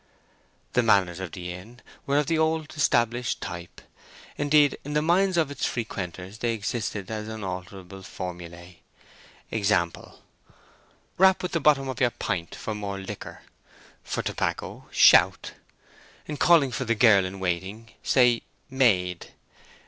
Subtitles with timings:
[0.73, 3.81] The manners of the inn were of the old established type.
[4.35, 8.77] Indeed, in the minds of its frequenters they existed as unalterable formulæ:
[9.51, 9.75] e.g.—
[11.19, 13.43] Rap with the bottom of your pint for more liquor.
[14.03, 15.53] For tobacco, shout.
[16.27, 18.41] In calling for the girl in waiting, say,
[18.71, 19.31] "Maid!"